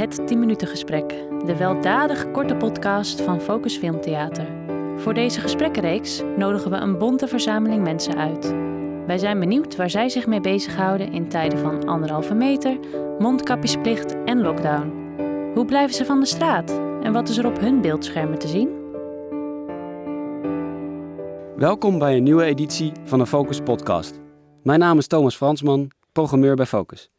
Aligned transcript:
het 0.00 0.26
10 0.26 0.38
minuten 0.38 0.68
gesprek, 0.68 1.08
de 1.46 1.56
weldadig 1.56 2.30
korte 2.30 2.56
podcast 2.56 3.20
van 3.20 3.40
Focus 3.40 3.76
Filmtheater. 3.76 4.46
Voor 4.96 5.14
deze 5.14 5.40
gesprekkenreeks 5.40 6.22
nodigen 6.36 6.70
we 6.70 6.76
een 6.76 6.98
bonte 6.98 7.28
verzameling 7.28 7.82
mensen 7.82 8.16
uit. 8.16 8.54
Wij 9.06 9.18
zijn 9.18 9.40
benieuwd 9.40 9.76
waar 9.76 9.90
zij 9.90 10.08
zich 10.08 10.26
mee 10.26 10.40
bezighouden 10.40 11.12
in 11.12 11.28
tijden 11.28 11.58
van 11.58 11.88
anderhalve 11.88 12.34
meter, 12.34 12.78
mondkapjesplicht 13.18 14.16
en 14.24 14.40
lockdown. 14.40 14.92
Hoe 15.54 15.64
blijven 15.64 15.94
ze 15.94 16.04
van 16.04 16.20
de 16.20 16.26
straat 16.26 16.70
en 17.02 17.12
wat 17.12 17.28
is 17.28 17.36
er 17.36 17.46
op 17.46 17.60
hun 17.60 17.80
beeldschermen 17.80 18.38
te 18.38 18.48
zien? 18.48 18.68
Welkom 21.56 21.98
bij 21.98 22.16
een 22.16 22.22
nieuwe 22.22 22.44
editie 22.44 22.92
van 23.04 23.18
de 23.18 23.26
Focus 23.26 23.60
Podcast. 23.60 24.20
Mijn 24.62 24.78
naam 24.78 24.98
is 24.98 25.06
Thomas 25.06 25.36
Fransman, 25.36 25.90
programmeur 26.12 26.56
bij 26.56 26.66
Focus. 26.66 27.10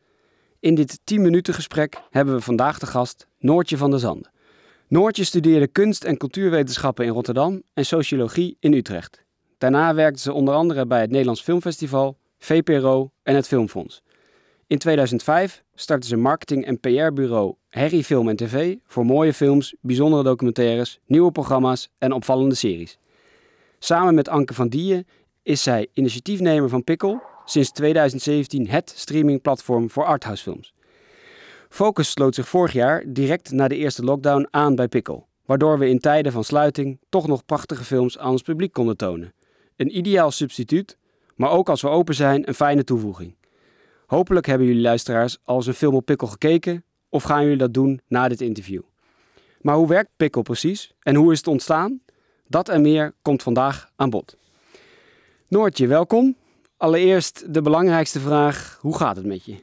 In 0.62 0.76
dit 0.76 1.00
10 1.04 1.22
minuten 1.22 1.54
gesprek 1.54 2.02
hebben 2.10 2.36
we 2.36 2.42
vandaag 2.42 2.80
de 2.80 2.86
gast 2.86 3.28
Noortje 3.40 3.78
van 3.78 3.90
der 3.90 4.00
Zanden. 4.00 4.32
Noortje 4.88 5.24
studeerde 5.24 5.68
kunst- 5.68 6.04
en 6.04 6.18
cultuurwetenschappen 6.18 7.06
in 7.06 7.12
Rotterdam 7.12 7.62
en 7.74 7.86
sociologie 7.86 8.58
in 8.60 8.74
Utrecht. 8.74 9.24
Daarna 9.58 9.94
werkte 9.94 10.22
ze 10.22 10.34
onder 10.34 10.54
andere 10.54 10.86
bij 10.86 11.02
het 11.02 11.10
Nederlands 11.10 11.42
Filmfestival, 11.42 12.18
VPRO 12.40 13.12
en 13.24 13.36
het 13.36 13.48
Filmfonds. 13.48 14.02
In 14.68 14.78
2005 14.78 15.64
startte 15.76 16.08
ze 16.08 16.16
marketing- 16.16 16.66
en 16.66 16.80
PR-bureau 16.80 17.56
Harry 17.70 18.04
Film 18.04 18.30
en 18.30 18.36
TV 18.36 18.76
voor 18.86 19.06
mooie 19.06 19.34
films, 19.34 19.76
bijzondere 19.80 20.24
documentaires, 20.24 21.00
nieuwe 21.06 21.32
programma's 21.32 21.90
en 21.98 22.12
opvallende 22.12 22.56
series. 22.56 22.98
Samen 23.80 24.16
met 24.16 24.30
Anke 24.30 24.54
van 24.54 24.68
Dieën 24.68 25.08
is 25.44 25.64
zij 25.64 25.88
initiatiefnemer 25.94 26.70
van 26.70 26.84
Pikkel, 26.84 27.22
sinds 27.46 27.72
2017 27.72 28.68
het 28.68 28.94
streamingplatform 28.96 29.90
voor 29.90 30.06
arthousefilms. 30.06 30.74
Focus 31.70 32.12
sloot 32.12 32.36
zich 32.36 32.48
vorig 32.48 32.74
jaar 32.74 33.04
direct 33.08 33.52
na 33.52 33.68
de 33.68 33.76
eerste 33.76 34.04
lockdown 34.04 34.48
aan 34.50 34.76
bij 34.76 34.88
Pikkel, 34.88 35.28
waardoor 35.46 35.80
we 35.80 35.90
in 35.90 36.00
tijden 36.00 36.32
van 36.32 36.44
sluiting 36.44 37.00
toch 37.10 37.28
nog 37.28 37.46
prachtige 37.46 37.84
films 37.84 38.18
aan 38.18 38.32
ons 38.32 38.42
publiek 38.42 38.74
konden 38.74 38.98
tonen. 38.98 39.34
Een 39.76 39.98
ideaal 39.98 40.32
substituut, 40.32 40.98
maar 41.36 41.52
ook 41.52 41.70
als 41.70 41.82
we 41.82 41.88
open 41.88 42.16
zijn 42.16 42.48
een 42.48 42.54
fijne 42.54 42.84
toevoeging. 42.84 43.36
Hopelijk 44.06 44.46
hebben 44.46 44.68
jullie 44.68 44.82
luisteraars 44.82 45.38
al 45.44 45.56
eens 45.56 45.68
een 45.68 45.74
film 45.74 45.96
op 45.96 46.06
Pikkel 46.06 46.28
gekeken 46.28 46.84
of 47.10 47.24
gaan 47.24 47.44
jullie 47.44 47.58
dat 47.58 47.74
doen 47.74 48.02
na 48.08 48.28
dit 48.28 48.42
interview. 48.42 48.82
Maar 49.62 49.76
hoe 49.76 49.88
werkt 49.88 50.10
Pikkel 50.18 50.42
precies 50.42 50.94
en 51.00 51.16
hoe 51.16 51.32
is 51.32 51.38
het 51.38 51.48
ontstaan? 51.48 52.02
Dat 52.48 52.70
en 52.70 52.82
meer 52.82 53.14
komt 53.22 53.44
vandaag 53.44 53.92
aan 53.96 54.10
bod. 54.10 54.38
Noortje, 55.52 55.88
welkom. 55.88 56.36
Allereerst 56.78 57.54
de 57.54 57.62
belangrijkste 57.62 58.20
vraag: 58.20 58.78
hoe 58.82 58.98
gaat 58.98 59.16
het 59.16 59.26
met 59.26 59.46
je? 59.46 59.56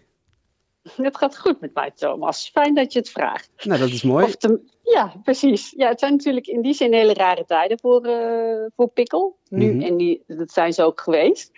Het 0.97 1.17
gaat 1.17 1.39
goed 1.39 1.61
met 1.61 1.75
mij, 1.75 1.91
Thomas. 1.95 2.51
Fijn 2.51 2.75
dat 2.75 2.93
je 2.93 2.99
het 2.99 3.11
vraagt. 3.11 3.51
Nou, 3.65 3.81
dat 3.81 3.89
is 3.89 4.03
mooi. 4.03 4.35
ja, 4.83 5.13
precies. 5.23 5.75
Ja, 5.77 5.89
het 5.89 5.99
zijn 6.01 6.13
natuurlijk 6.13 6.47
in 6.47 6.63
die 6.63 6.75
zin 6.75 6.93
hele 6.93 7.15
rare 7.15 7.45
tijden 7.45 7.79
voor, 7.79 8.07
uh, 8.07 8.67
voor 8.77 8.89
Pikkel. 8.89 9.37
Nu, 9.49 9.73
Mhm. 9.75 9.83
en 9.85 9.97
die, 9.97 10.23
dat 10.27 10.51
zijn 10.51 10.73
ze 10.73 10.83
ook 10.83 11.01
geweest. 11.01 11.51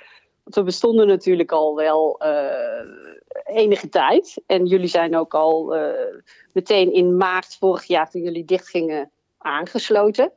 Want 0.42 0.54
we 0.54 0.62
bestonden 0.62 1.06
natuurlijk 1.06 1.52
al 1.52 1.74
wel 1.76 2.18
eh, 2.20 2.86
enige 3.44 3.88
tijd. 3.88 4.42
En 4.46 4.66
jullie 4.66 4.88
zijn 4.88 5.16
ook 5.16 5.34
al 5.34 5.74
eh, 5.74 6.14
meteen 6.52 6.92
in 6.92 7.16
maart 7.16 7.56
vorig 7.56 7.84
jaar, 7.84 8.10
toen 8.10 8.22
jullie 8.22 8.44
dichtgingen, 8.44 9.10
aangesloten. 9.38 10.32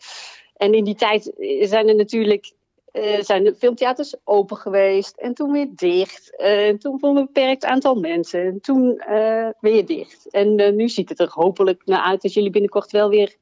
En 0.53 0.73
in 0.73 0.83
die 0.83 0.95
tijd 0.95 1.31
zijn 1.61 1.87
er 1.87 1.95
natuurlijk 1.95 2.53
uh, 2.93 3.21
zijn 3.21 3.43
de 3.43 3.55
filmtheaters 3.55 4.15
open 4.23 4.57
geweest 4.57 5.17
en 5.17 5.33
toen 5.33 5.51
weer 5.51 5.67
dicht. 5.75 6.33
Uh, 6.37 6.67
en 6.67 6.79
toen 6.79 6.99
voor 6.99 7.09
een 7.09 7.25
beperkt 7.25 7.65
aantal 7.65 7.95
mensen 7.95 8.41
en 8.45 8.61
toen 8.61 9.01
uh, 9.09 9.47
weer 9.59 9.85
dicht. 9.85 10.29
En 10.29 10.75
nu 10.75 10.89
ziet 10.89 11.09
het 11.09 11.19
er 11.19 11.29
hopelijk 11.31 11.81
naar 11.85 12.01
uit 12.01 12.21
dat 12.21 12.33
jullie 12.33 12.49
binnenkort 12.49 12.91
wel 12.91 13.09
weer 13.09 13.35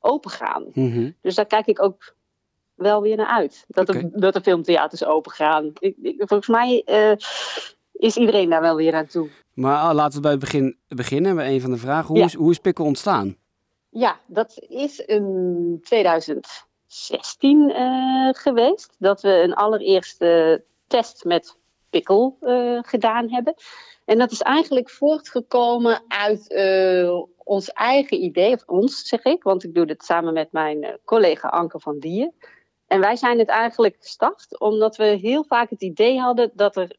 open 0.00 0.30
gaan. 0.30 0.64
Mm 0.72 0.92
-hmm. 0.92 1.14
Dus 1.20 1.34
daar 1.34 1.46
kijk 1.46 1.66
ik 1.66 1.82
ook 1.82 2.14
wel 2.74 3.02
weer 3.02 3.16
naar 3.16 3.26
uit. 3.26 3.64
Dat, 3.68 3.88
Okay. 3.88 4.02
de, 4.02 4.18
dat 4.18 4.34
de 4.34 4.40
filmtheaters 4.40 5.04
open 5.04 5.32
gaan. 5.32 5.72
Ik, 5.78 5.96
ik, 6.02 6.14
volgens 6.16 6.48
mij 6.48 6.84
is 7.92 8.16
iedereen 8.16 8.50
daar 8.50 8.60
wel 8.60 8.76
weer 8.76 8.94
aan 8.94 9.06
toe. 9.06 9.28
Maar 9.54 9.88
uh, 9.88 9.94
laten 9.94 10.14
we 10.14 10.20
bij 10.20 10.30
het 10.30 10.40
begin 10.40 10.76
beginnen 10.88 11.34
bij 11.36 11.54
een 11.54 11.60
van 11.60 11.70
de 11.70 11.76
vragen. 11.76 12.06
Hoe, 12.06 12.18
Ja. 12.18 12.24
is, 12.24 12.34
hoe 12.34 12.50
is 12.50 12.58
Pikkel 12.58 12.84
ontstaan? 12.84 13.36
Ja, 13.88 14.20
dat 14.26 14.66
is 14.68 14.98
in 14.98 15.78
2016 16.92 17.70
uh, 17.70 18.28
geweest. 18.32 18.94
Dat 18.98 19.22
we 19.22 19.42
een 19.42 19.54
allereerste 19.54 20.64
test 20.86 21.24
met 21.24 21.56
pikkel 21.90 22.36
uh, 22.40 22.78
gedaan 22.82 23.30
hebben. 23.30 23.54
En 24.04 24.18
dat 24.18 24.30
is 24.30 24.40
eigenlijk 24.40 24.90
voortgekomen 24.90 26.02
uit 26.08 26.50
uh, 26.50 27.22
ons 27.36 27.72
eigen 27.72 28.22
idee, 28.22 28.52
of 28.52 28.62
ons 28.66 29.08
zeg 29.08 29.24
ik, 29.24 29.42
want 29.42 29.64
ik 29.64 29.74
doe 29.74 29.86
dit 29.86 30.04
samen 30.04 30.32
met 30.32 30.52
mijn 30.52 30.98
collega 31.04 31.48
Anke 31.48 31.80
van 31.80 31.98
Dieën. 31.98 32.34
En 32.86 33.00
wij 33.00 33.16
zijn 33.16 33.38
het 33.38 33.48
eigenlijk 33.48 33.96
gestart 34.00 34.60
omdat 34.60 34.96
we 34.96 35.04
heel 35.04 35.44
vaak 35.44 35.70
het 35.70 35.82
idee 35.82 36.18
hadden 36.18 36.50
dat 36.54 36.76
er 36.76 36.96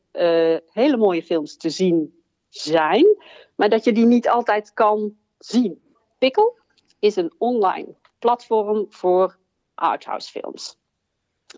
hele 0.71 0.97
mooie 0.97 1.23
films 1.23 1.57
te 1.57 1.69
zien 1.69 2.23
zijn, 2.49 3.17
maar 3.55 3.69
dat 3.69 3.83
je 3.83 3.93
die 3.93 4.05
niet 4.05 4.29
altijd 4.29 4.73
kan 4.73 5.15
zien. 5.37 5.81
Pikkel 6.17 6.57
is 6.99 7.15
een 7.15 7.33
online 7.37 7.95
platform 8.19 8.85
voor 8.89 9.37
arthouse 9.83 10.31
films. 10.31 10.77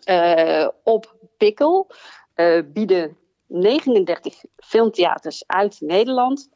Uh, 0.04 0.68
op 0.82 1.14
Pikkel 1.36 1.90
uh, 2.36 2.62
bieden 2.72 3.16
39 3.46 4.44
filmtheaters 4.56 5.46
uit 5.46 5.80
Nederland 5.80 6.48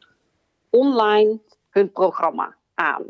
online 0.71 1.41
hun 1.71 1.93
programma 1.93 2.57
aan. 2.75 3.05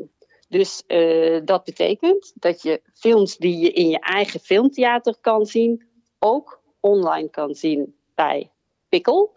Dus 0.47 0.83
uh, 0.87 1.41
dat 1.45 1.63
betekent 1.63 2.33
dat 2.35 2.61
je 2.61 2.81
films 2.93 3.37
die 3.37 3.57
je 3.57 3.71
in 3.71 3.89
je 3.89 3.99
eigen 3.99 4.39
filmtheater 4.39 5.15
kan 5.21 5.45
zien, 5.45 5.87
ook 6.19 6.61
online 6.79 7.29
kan 7.29 7.55
zien 7.55 7.95
bij 8.15 8.51
Pikkel. 8.89 9.35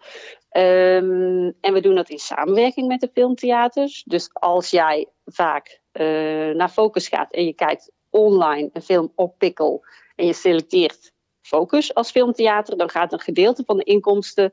Um, 0.50 1.54
en 1.60 1.72
we 1.72 1.80
doen 1.80 1.94
dat 1.94 2.08
in 2.08 2.18
samenwerking 2.18 2.88
met 2.88 3.00
de 3.00 3.10
filmtheaters. 3.12 4.02
Dus 4.06 4.30
als 4.32 4.70
jij 4.70 5.08
vaak 5.24 5.80
naar 6.54 6.68
Focus 6.68 7.08
gaat 7.08 7.32
en 7.32 7.44
je 7.44 7.52
kijkt 7.52 7.90
online 8.14 8.70
een 8.72 8.82
film 8.82 9.12
op 9.14 9.38
Pikkel 9.38 9.84
en 10.16 10.26
je 10.26 10.32
selecteert 10.32 11.12
Focus 11.40 11.94
als 11.94 12.10
filmtheater, 12.10 12.76
dan 12.76 12.90
gaat 12.90 13.12
een 13.12 13.20
gedeelte 13.20 13.62
van 13.66 13.76
de 13.76 13.84
inkomsten 13.84 14.52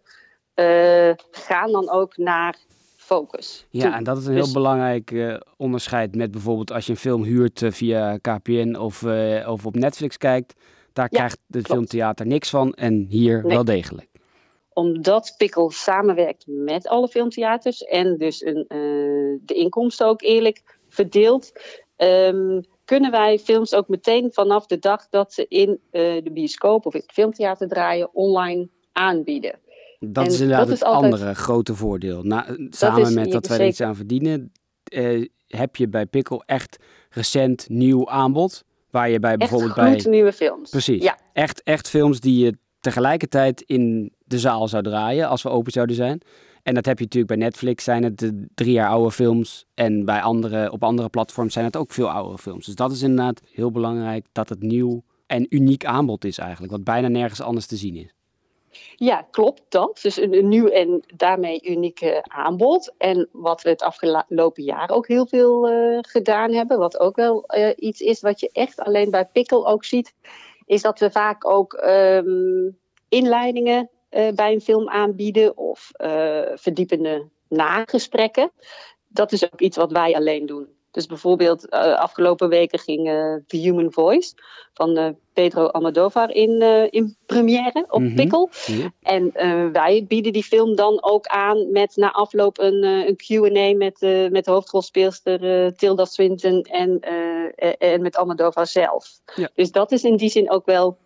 uh, 0.55 1.11
gaan 1.31 1.71
dan 1.71 1.89
ook 1.89 2.17
naar 2.17 2.57
Focus. 2.95 3.65
Ja, 3.69 3.83
toe. 3.83 3.93
en 3.93 4.03
dat 4.03 4.17
is 4.17 4.25
een 4.25 4.33
heel 4.33 4.43
dus... 4.43 4.51
belangrijk 4.51 5.11
uh, 5.11 5.37
onderscheid 5.57 6.15
met 6.15 6.31
bijvoorbeeld 6.31 6.71
als 6.71 6.85
je 6.85 6.91
een 6.91 6.97
film 6.97 7.23
huurt 7.23 7.61
uh, 7.61 7.71
via 7.71 8.17
KPN 8.17 8.75
of, 8.75 9.03
of 9.47 9.65
op 9.65 9.75
Netflix 9.75 10.17
kijkt. 10.17 10.53
Daar 10.93 11.07
ja, 11.11 11.17
krijgt 11.17 11.39
het 11.49 11.65
filmtheater 11.65 12.25
niks 12.25 12.49
van 12.49 12.73
en 12.73 13.05
hier 13.09 13.41
nee. 13.41 13.53
wel 13.55 13.65
degelijk 13.65 14.09
omdat 14.73 15.33
Pikkel 15.37 15.71
samenwerkt 15.71 16.43
met 16.47 16.87
alle 16.87 17.07
filmtheaters 17.07 17.83
en 17.83 18.17
dus 18.17 18.45
een, 18.45 18.65
de 19.41 19.53
inkomsten 19.53 20.07
ook 20.07 20.21
eerlijk 20.21 20.79
verdeelt, 20.89 21.51
um, 21.97 22.63
kunnen 22.91 23.11
wij 23.11 23.39
films 23.39 23.73
ook 23.73 23.87
meteen 23.87 24.29
vanaf 24.33 24.65
de 24.65 24.79
dag 24.79 25.07
dat 25.09 25.33
ze 25.33 25.45
in 25.47 25.69
uh, 25.69 26.01
de 26.23 26.31
bioscoop 26.33 26.85
of 26.85 26.93
in 26.93 26.99
het 26.99 27.11
filmtheater 27.11 27.67
draaien 27.67 28.09
online 28.13 28.69
aanbieden. 28.91 29.59
Dat 29.99 30.25
en 30.25 30.31
is 30.31 30.39
inderdaad 30.39 30.67
dat 30.67 30.79
het 30.79 30.87
altijd... 30.87 31.13
andere 31.13 31.35
grote 31.35 31.75
voordeel. 31.75 32.23
Na, 32.23 32.45
samen 32.69 33.03
dat 33.03 33.13
met 33.13 33.31
dat 33.31 33.47
wij 33.47 33.59
er 33.59 33.67
iets 33.67 33.81
aan 33.81 33.95
verdienen, 33.95 34.51
uh, 34.93 35.27
heb 35.47 35.75
je 35.75 35.87
bij 35.87 36.05
Pikkel 36.05 36.43
echt 36.45 36.77
recent 37.09 37.69
nieuw 37.69 38.09
aanbod. 38.09 38.63
Waar 38.89 39.09
je 39.09 39.19
bij 39.19 39.37
bijvoorbeeld 39.37 39.75
bij. 39.75 40.05
nieuwe 40.09 40.33
films. 40.33 40.69
Precies. 40.69 41.03
Ja. 41.03 41.17
Echt, 41.33 41.63
echt 41.63 41.89
films 41.89 42.19
die 42.19 42.45
je 42.45 42.57
tegelijkertijd 42.79 43.61
in 43.61 44.13
de 44.23 44.39
zaal 44.39 44.67
zou 44.67 44.83
draaien 44.83 45.27
als 45.27 45.43
we 45.43 45.49
open 45.49 45.71
zouden 45.71 45.95
zijn. 45.95 46.21
En 46.63 46.73
dat 46.73 46.85
heb 46.85 46.97
je 46.97 47.03
natuurlijk 47.03 47.33
bij 47.33 47.43
Netflix 47.43 47.83
zijn 47.83 48.03
het 48.03 48.19
de 48.19 48.47
drie 48.55 48.71
jaar 48.71 48.89
oude 48.89 49.11
films. 49.11 49.65
En 49.73 50.05
bij 50.05 50.21
andere, 50.21 50.71
op 50.71 50.83
andere 50.83 51.09
platforms 51.09 51.53
zijn 51.53 51.65
het 51.65 51.77
ook 51.77 51.91
veel 51.91 52.09
oudere 52.09 52.37
films. 52.37 52.65
Dus 52.65 52.75
dat 52.75 52.91
is 52.91 53.01
inderdaad 53.01 53.41
heel 53.51 53.71
belangrijk 53.71 54.25
dat 54.31 54.49
het 54.49 54.61
nieuw 54.61 55.03
en 55.27 55.45
uniek 55.49 55.85
aanbod 55.85 56.25
is 56.25 56.37
eigenlijk. 56.37 56.71
Wat 56.71 56.83
bijna 56.83 57.07
nergens 57.07 57.41
anders 57.41 57.65
te 57.65 57.75
zien 57.75 57.95
is. 57.95 58.13
Ja, 58.95 59.27
klopt 59.31 59.61
dat. 59.69 59.99
Dus 60.01 60.17
een, 60.17 60.47
nieuw 60.47 60.67
en 60.67 61.03
daarmee 61.15 61.69
uniek 61.69 62.21
aanbod. 62.23 62.93
En 62.97 63.29
wat 63.31 63.61
we 63.61 63.69
het 63.69 63.81
afgelopen 63.81 64.63
jaar 64.63 64.89
ook 64.89 65.07
heel 65.07 65.27
veel 65.27 65.71
uh, 65.71 65.97
gedaan 66.01 66.51
hebben. 66.51 66.77
Wat 66.77 66.99
ook 66.99 67.15
wel 67.15 67.43
uh, 67.57 67.69
iets 67.75 67.99
is 67.99 68.21
wat 68.21 68.39
je 68.39 68.49
echt 68.51 68.79
alleen 68.79 69.09
bij 69.09 69.25
Pikkel 69.25 69.67
ook 69.67 69.83
ziet. 69.83 70.13
Is 70.65 70.81
dat 70.81 70.99
we 70.99 71.11
vaak 71.11 71.47
ook 71.47 71.73
um, 71.73 72.77
inleidingen 73.09 73.89
bij 74.11 74.53
een 74.53 74.61
film 74.61 74.89
aanbieden 74.89 75.57
of 75.57 75.91
uh, 75.97 76.41
verdiepende 76.55 77.27
nagesprekken. 77.47 78.51
Dat 79.07 79.31
is 79.31 79.43
ook 79.43 79.59
iets 79.59 79.77
wat 79.77 79.91
wij 79.91 80.15
alleen 80.15 80.45
doen 80.45 80.67
Dus 80.91 81.05
bijvoorbeeld 81.05 81.73
uh, 81.73 81.79
afgelopen 81.79 82.49
weken 82.49 82.79
ging 82.79 83.03
The 83.47 83.57
Human 83.57 83.91
Voice 83.91 84.33
van 84.73 85.17
Pedro 85.33 85.65
Almodovar 85.65 86.31
in, 86.31 86.61
in 86.89 87.15
première 87.25 87.85
op 87.89 88.01
mm 88.01 88.15
Pikkel. 88.15 88.49
En 89.01 89.31
wij 89.71 90.05
bieden 90.07 90.33
die 90.33 90.43
film 90.43 90.75
dan 90.75 91.03
ook 91.03 91.27
aan 91.27 91.71
met 91.71 91.95
na 91.95 92.11
afloop 92.11 92.59
een, 92.59 92.83
een 92.83 93.15
Q&A 93.15 93.75
met, 93.77 93.99
met 94.31 94.45
de 94.45 94.51
hoofdrolspeelster 94.51 95.75
Tilda 95.75 96.05
Swinton 96.05 96.61
en, 96.61 96.99
en 97.77 98.01
met 98.01 98.15
Almodovar 98.15 98.67
zelf. 98.67 99.19
Ja. 99.35 99.49
Dus 99.55 99.71
dat 99.71 99.91
is 99.91 100.03
in 100.03 100.15
die 100.15 100.29
zin 100.29 100.51
ook 100.51 100.65
wel 100.65 100.97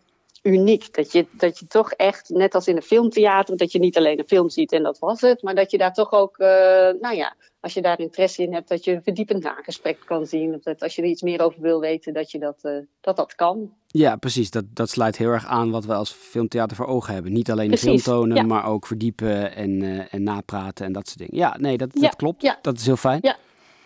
uniek. 0.46 0.94
Dat 0.94 1.12
je, 1.12 1.26
dat 1.32 1.60
je 1.60 1.68
toch 1.68 1.92
echt, 1.92 2.30
net 2.30 2.56
als 2.56 2.68
in 2.68 2.76
een 2.76 2.82
filmtheater, 2.82 3.58
dat 3.58 3.72
je 3.72 3.80
niet 3.80 3.98
alleen 3.98 4.20
een 4.20 4.28
film 4.28 4.50
ziet 4.50 4.72
en 4.72 4.84
dat 4.84 5.00
was 5.00 5.22
het, 5.22 5.42
maar 5.42 5.56
dat 5.56 5.72
je 5.72 5.78
daar 5.78 5.94
toch 5.94 6.12
ook, 6.12 6.40
uh, 6.40 6.48
nou 7.00 7.16
ja, 7.16 7.36
als 7.60 7.74
je 7.74 7.82
daar 7.82 8.00
interesse 8.00 8.44
in 8.44 8.54
hebt, 8.54 8.70
dat 8.70 8.84
je 8.84 8.92
een 8.92 9.04
verdiepend 9.04 9.44
nagesprek 9.44 9.98
kan 10.06 10.26
zien. 10.26 10.54
Of 10.54 10.62
dat 10.62 10.82
als 10.82 10.96
je 10.96 11.02
er 11.02 11.08
iets 11.08 11.22
meer 11.22 11.42
over 11.42 11.62
wil 11.62 11.80
weten, 11.80 12.14
dat 12.14 12.32
je 12.32 12.40
dat, 12.40 12.60
uh, 12.64 12.78
dat, 13.02 13.16
dat 13.16 13.36
kan. 13.36 13.74
Ja, 13.88 14.16
precies. 14.16 14.50
Dat, 14.52 14.66
dat 14.74 14.90
sluit 14.90 15.18
heel 15.18 15.30
erg 15.30 15.46
aan 15.46 15.72
wat 15.72 15.86
we 15.86 15.94
als 15.94 16.12
filmtheater 16.12 16.78
voor 16.78 16.86
ogen 16.86 17.14
hebben. 17.14 17.34
Niet 17.34 17.52
alleen 17.52 17.72
de 17.72 17.78
film 17.78 17.98
tonen, 17.98 18.48
maar 18.48 18.66
ook 18.66 18.86
verdiepen 18.86 19.56
en, 19.56 19.82
uh, 19.82 20.14
en 20.14 20.24
napraten 20.24 20.86
en 20.86 20.92
dat 20.92 21.08
soort 21.08 21.20
dingen. 21.20 21.38
Ja, 21.38 21.58
nee, 21.58 21.78
dat, 21.78 21.90
dat 21.94 22.16
klopt. 22.16 22.42
Ja. 22.42 22.60
Dat 22.62 22.78
is 22.78 22.86
heel 22.86 22.98
fijn. 22.98 23.20
Ja. 23.22 23.38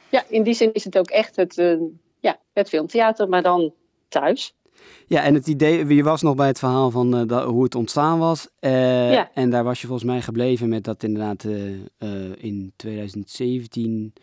ja, 0.10 0.24
in 0.28 0.44
die 0.44 0.54
zin 0.54 0.74
is 0.74 0.84
het 0.84 0.98
ook 0.98 1.10
echt 1.10 1.36
het, 1.36 1.56
ja, 2.20 2.40
het 2.54 2.70
filmtheater, 2.70 3.30
maar 3.30 3.44
dan 3.44 3.74
thuis. 4.08 4.54
Ja, 5.08 5.24
en 5.24 5.34
het 5.34 5.48
idee, 5.48 5.96
je 5.96 6.04
was 6.04 6.22
nog 6.22 6.36
bij 6.36 6.48
het 6.48 6.60
verhaal 6.60 6.92
van 6.92 7.20
uh, 7.20 7.28
dat, 7.28 7.44
hoe 7.44 7.64
het 7.64 7.76
ontstaan 7.76 8.20
was. 8.20 8.48
Uh, 8.60 9.12
ja. 9.12 9.30
En 9.34 9.50
daar 9.50 9.64
was 9.64 9.82
je 9.82 9.88
volgens 9.88 10.10
mij 10.10 10.22
gebleven 10.22 10.70
met 10.70 10.84
dat 10.84 11.04
inderdaad 11.04 11.44
uh, 11.44 12.34
in 12.38 12.74
2017. 12.76 14.14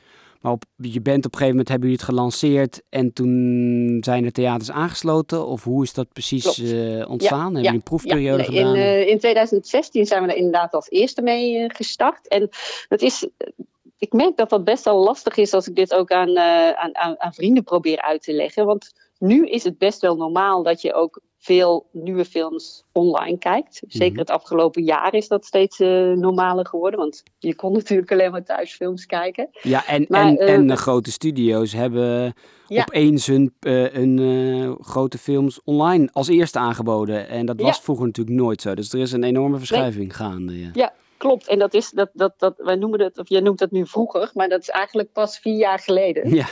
Maar 0.41 0.53
op, 0.53 0.65
je 0.77 1.01
bent 1.01 1.27
op 1.27 1.33
een 1.33 1.39
gegeven 1.39 1.49
moment, 1.49 1.69
hebben 1.69 1.89
jullie 1.89 2.05
het 2.05 2.15
gelanceerd 2.15 2.83
en 2.89 3.13
toen 3.13 3.99
zijn 4.01 4.25
er 4.25 4.33
theaters 4.33 4.71
aangesloten? 4.71 5.47
Of 5.47 5.65
hoe 5.65 5.83
is 5.83 5.93
dat 5.93 6.13
precies 6.13 6.47
ontstaan? 7.07 7.39
Ja, 7.39 7.43
hebben 7.43 7.63
jullie 7.63 7.77
een 7.77 7.83
proefperiode 7.83 8.43
ja, 8.43 8.51
nee, 8.51 8.59
gedaan? 8.59 8.77
In, 8.77 9.09
in 9.09 9.19
2016 9.19 10.07
zijn 10.07 10.23
we 10.23 10.29
er 10.29 10.37
inderdaad 10.37 10.73
als 10.73 10.91
eerste 10.91 11.23
mee 11.23 11.71
gestart. 11.75 12.29
En 12.29 12.49
dat 12.89 13.03
is 13.03 13.29
ik 13.99 14.13
merk 14.13 14.37
dat 14.37 14.51
dat 14.51 14.65
best 14.65 14.85
wel 14.85 15.03
lastig 15.05 15.37
is 15.37 15.53
als 15.53 15.69
ik 15.69 15.75
dit 15.75 15.95
ook 15.95 16.11
aan, 16.11 16.39
aan, 16.39 16.97
aan, 16.97 17.21
aan 17.21 17.35
vrienden 17.35 17.65
probeer 17.65 18.01
uit 18.01 18.23
te 18.23 18.33
leggen. 18.33 18.67
Want 18.67 18.93
nu 19.19 19.47
is 19.47 19.65
het 19.65 19.79
best 19.79 20.01
wel 20.01 20.17
normaal 20.17 20.63
dat 20.63 20.83
je 20.83 20.95
ook 20.95 21.21
veel 21.39 21.87
nieuwe 21.93 22.25
films 22.25 22.85
online 22.93 23.39
kijkt. 23.39 23.83
Zeker 23.87 24.11
mhm. 24.11 24.21
het 24.21 24.31
afgelopen 24.31 24.83
jaar 24.83 25.15
is 25.15 25.29
dat 25.29 25.45
steeds 25.45 25.81
uh, 25.81 26.13
normaler 26.13 26.67
geworden. 26.67 27.01
Want 27.01 27.23
je 27.39 27.55
kon 27.55 27.73
natuurlijk 27.81 28.13
alleen 28.13 28.31
maar 28.31 28.45
thuis 28.45 28.75
films 28.75 29.07
kijken. 29.07 29.49
Ja, 29.63 29.87
en, 29.87 30.07
en, 30.07 30.35
uh, 30.35 30.53
en 30.53 30.67
de 30.67 30.77
grote 30.77 31.11
studio's 31.11 31.73
hebben 31.73 32.35
ja. 32.67 32.81
opeens 32.81 33.27
hun, 33.27 33.55
hun 33.93 34.77
grote 34.81 35.19
films 35.19 35.61
online 35.65 36.09
als 36.13 36.29
eerste 36.29 36.59
aangeboden. 36.59 37.29
En 37.29 37.47
dat 37.47 37.61
was 37.61 37.81
vroeger 37.81 38.07
natuurlijk 38.07 38.37
nooit 38.37 38.61
zo. 38.61 38.75
Dus 38.75 38.93
er 38.93 39.01
is 39.01 39.13
een 39.13 39.25
enorme 39.25 39.59
verschuiving 39.59 40.17
gaande. 40.17 40.61
Ja. 40.61 40.71
ja. 40.73 40.93
Klopt, 41.27 41.47
en 41.47 41.59
dat 41.59 41.75
is, 41.75 41.91
dat, 41.91 42.11
dat, 42.13 42.35
dat, 42.39 42.55
wij 42.57 42.75
noemen 42.75 43.01
het, 43.01 43.19
of 43.19 43.29
jij 43.29 43.41
noemt 43.41 43.59
dat 43.59 43.71
nu 43.71 43.87
vroeger, 43.87 44.31
maar 44.35 44.49
dat 44.49 44.61
is 44.61 44.69
eigenlijk 44.69 45.13
pas 45.13 45.39
vier 45.39 45.57
jaar 45.57 45.79
geleden. 45.79 46.35
Ja. 46.35 46.47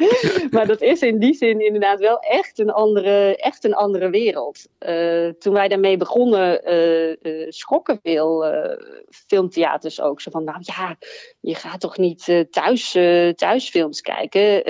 maar 0.50 0.66
dat 0.66 0.80
is 0.80 1.00
in 1.00 1.18
die 1.18 1.34
zin 1.34 1.64
inderdaad 1.64 2.00
wel 2.00 2.18
echt 2.18 2.58
een 2.58 2.70
andere, 2.70 3.36
echt 3.36 3.64
een 3.64 3.74
andere 3.74 4.10
wereld. 4.10 4.68
Uh, 4.80 5.28
toen 5.28 5.52
wij 5.52 5.68
daarmee 5.68 5.96
begonnen, 5.96 6.70
uh, 6.72 7.16
uh, 7.22 7.46
schrokken 7.50 8.00
veel 8.02 8.44
filmtheaters 9.08 10.00
ook. 10.00 10.20
Zo 10.20 10.30
van, 10.30 10.44
nou 10.44 10.58
ja, 10.60 10.96
je 11.40 11.54
gaat 11.54 11.80
toch 11.80 11.98
niet 11.98 12.46
thuis, 12.50 12.90
thuisfilms 13.34 14.00
kijken. 14.00 14.64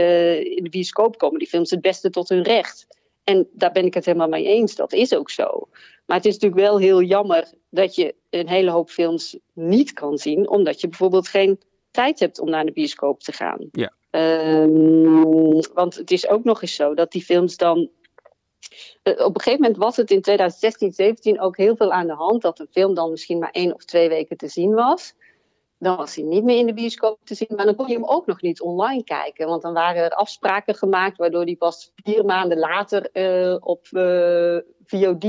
in 0.56 0.65
de 0.65 0.71
bioscoop 0.71 1.19
komen 1.19 1.39
die 1.39 1.49
films 1.49 1.71
het 1.71 1.81
beste 1.81 2.11
tot 2.11 2.29
hun 2.29 2.43
recht. 2.43 2.87
En 3.25 3.49
daar 3.53 3.73
ben 3.73 3.85
ik 3.85 3.95
het 3.95 4.05
helemaal 4.05 4.29
mee 4.29 4.47
eens, 4.47 4.75
dat 4.75 4.93
is 4.93 5.15
ook 5.15 5.31
zo. 5.31 5.69
Maar 6.11 6.19
het 6.19 6.29
is 6.29 6.39
natuurlijk 6.39 6.61
wel 6.61 6.79
heel 6.79 7.03
jammer 7.03 7.53
dat 7.69 7.95
je 7.95 8.15
een 8.31 8.49
hele 8.49 8.71
hoop 8.71 8.91
films 8.91 9.39
niet 9.53 9.93
kan 9.93 10.19
zien, 10.19 10.49
omdat 10.49 10.81
je 10.81 10.89
bijvoorbeeld 10.89 11.29
geen 11.29 11.61
tijd 11.91 12.21
hebt 12.21 12.41
om 12.41 12.51
naar 12.51 12.65
de 12.65 12.73
bioscoop 12.73 13.21
te 13.21 13.33
gaan. 13.33 13.69
Ja. 13.73 13.93
Um, 14.62 15.61
want 15.75 15.95
het 15.95 16.11
is 16.11 16.29
ook 16.29 16.45
nog 16.45 16.62
eens 16.62 16.75
zo 16.75 16.95
dat 16.95 17.12
die 17.12 17.23
films 17.23 17.57
dan. 17.57 17.91
Uh, 19.03 19.25
op 19.25 19.35
een 19.35 19.41
gegeven 19.41 19.61
moment 19.61 19.77
was 19.77 19.97
het 19.97 20.11
in 20.11 20.21
2016, 20.21 20.93
17 20.93 21.41
ook 21.41 21.57
heel 21.57 21.77
veel 21.77 21.93
aan 21.93 22.07
de 22.07 22.13
hand 22.15 22.43
dat 22.43 22.59
een 22.59 22.69
film 22.71 22.95
dan 22.95 23.11
misschien 23.11 23.39
maar 23.39 23.51
één 23.51 23.75
of 23.75 23.85
twee 23.85 24.09
weken 24.09 24.37
te 24.37 24.49
zien 24.49 24.75
was. 24.75 25.15
Dan 25.81 25.97
was 25.97 26.15
hij 26.15 26.25
niet 26.25 26.44
meer 26.44 26.59
in 26.59 26.67
de 26.67 26.75
bioscoop 26.75 27.19
te 27.25 27.35
zien, 27.35 27.49
maar 27.56 27.65
dan 27.65 27.75
kon 27.75 27.87
je 27.87 27.94
hem 27.94 28.05
ook 28.05 28.27
nog 28.27 28.43
niet 28.43 28.61
online 28.61 29.05
kijken. 29.05 29.47
Want 29.47 29.62
dan 29.62 29.73
waren 29.73 30.05
er 30.05 30.11
afspraken 30.11 30.75
gemaakt 30.75 31.17
waardoor 31.17 31.44
hij 31.44 31.56
pas 31.56 31.93
vier 31.94 32.25
maanden 32.25 32.59
later 32.59 33.09
uh, 33.12 33.56
op 33.61 33.87
uh, 33.91 34.59
VOD, 34.85 35.25